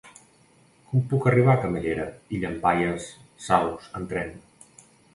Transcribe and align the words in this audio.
Com 0.93 1.03
puc 1.11 1.27
arribar 1.33 1.53
a 1.57 1.61
Camallera 1.67 2.09
i 2.33 2.41
Llampaies 2.41 3.13
Saus 3.49 3.95
amb 4.01 4.15
tren? 4.17 4.39